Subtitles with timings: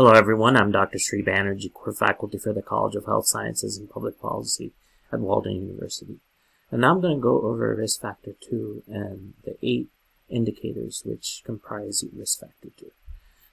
[0.00, 0.98] Hello everyone, I'm Dr.
[0.98, 4.72] Sri Banerjee, core faculty for the College of Health Sciences and Public Policy
[5.12, 6.20] at Walden University.
[6.70, 9.88] And now I'm going to go over risk factor 2 and the eight
[10.30, 12.90] indicators which comprise risk factor 2.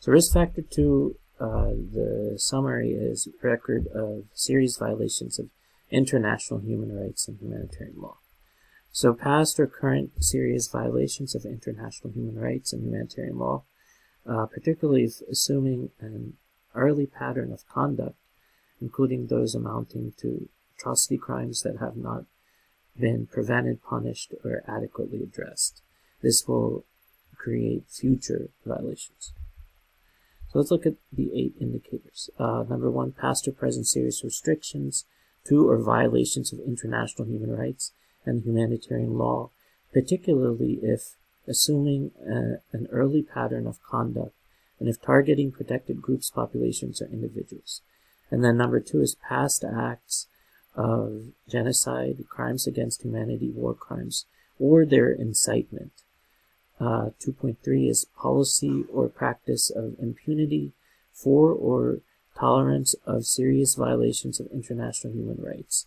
[0.00, 5.48] So risk factor 2, uh, the summary is record of serious violations of
[5.90, 8.18] international human rights and humanitarian law.
[8.92, 13.64] So past or current serious violations of international human rights and humanitarian law
[14.26, 16.34] uh, particularly if assuming an
[16.74, 18.16] early pattern of conduct,
[18.80, 22.24] including those amounting to atrocity crimes that have not
[22.98, 25.82] been prevented, punished, or adequately addressed.
[26.22, 26.84] This will
[27.36, 29.32] create future violations.
[30.48, 32.30] So let's look at the eight indicators.
[32.38, 35.04] Uh, number one, past or present serious restrictions,
[35.46, 37.92] to, or violations of international human rights
[38.24, 39.50] and humanitarian law,
[39.92, 44.34] particularly if assuming a, an early pattern of conduct
[44.80, 47.80] and if targeting protected groups, populations, or individuals.
[48.30, 50.26] And then number two is past acts
[50.74, 54.26] of genocide, crimes against humanity, war crimes,
[54.58, 55.92] or their incitement.
[56.80, 60.72] Uh, 2.3 is policy or practice of impunity
[61.12, 62.00] for or
[62.36, 65.86] tolerance of serious violations of international human rights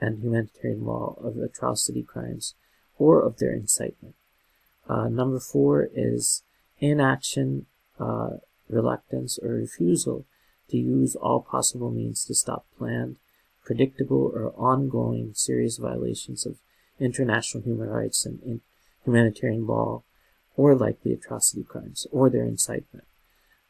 [0.00, 2.54] and humanitarian law of atrocity crimes
[2.98, 4.14] or of their incitement.
[4.88, 6.42] Uh, number four is
[6.78, 7.66] inaction,
[7.98, 8.30] uh,
[8.68, 10.24] reluctance, or refusal
[10.68, 13.16] to use all possible means to stop planned,
[13.64, 16.58] predictable, or ongoing serious violations of
[17.00, 18.60] international human rights and in
[19.04, 20.02] humanitarian law,
[20.56, 23.04] or likely atrocity crimes, or their incitement.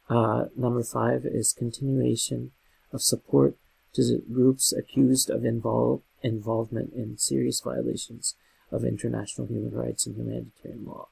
[0.08, 2.52] Uh, number five is continuation
[2.92, 3.56] of support
[3.92, 8.34] to groups accused of involve, involvement in serious violations
[8.70, 11.08] of international human rights and humanitarian law.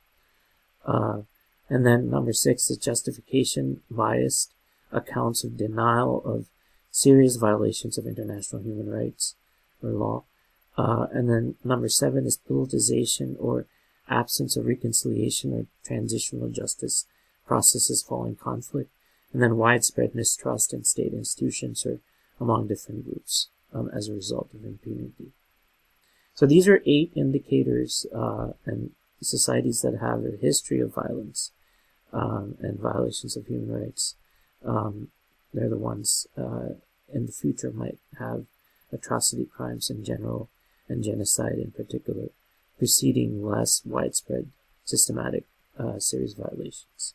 [0.85, 1.23] Uh,
[1.69, 4.53] and then number six is justification biased
[4.93, 6.47] accounts of denial of
[6.91, 9.35] serious violations of international human rights
[9.83, 10.25] or law.
[10.77, 13.67] Uh, and then number seven is politicization or
[14.09, 17.07] absence of reconciliation or transitional justice
[17.47, 18.91] processes following conflict.
[19.33, 21.99] And then widespread mistrust in state institutions or
[22.41, 25.33] among different groups um, as a result of impunity.
[26.35, 28.91] So these are eight indicators uh, and
[29.23, 31.53] societies that have a history of violence
[32.13, 34.15] um, and violations of human rights.
[34.65, 35.09] Um,
[35.53, 36.75] they're the ones uh,
[37.13, 38.45] in the future might have
[38.93, 40.49] atrocity crimes in general
[40.89, 42.29] and genocide in particular,
[42.79, 44.49] preceding less widespread
[44.85, 45.45] systematic
[45.79, 47.15] uh, serious violations.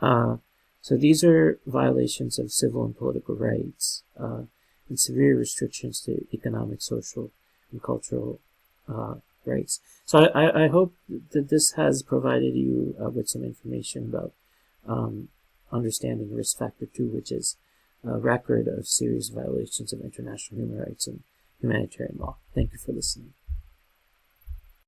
[0.00, 0.36] Uh,
[0.80, 4.42] so these are violations of civil and political rights uh,
[4.88, 7.30] and severe restrictions to economic, social,
[7.70, 8.40] and cultural
[8.88, 9.80] uh, rights.
[10.04, 10.94] So I, I hope
[11.32, 14.32] that this has provided you uh, with some information about
[14.86, 15.28] um,
[15.72, 17.56] understanding risk factor two, which is
[18.04, 21.22] a record of serious violations of international human rights and
[21.60, 22.36] humanitarian law.
[22.54, 23.34] Thank you for listening.